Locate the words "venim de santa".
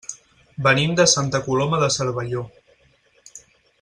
0.67-1.43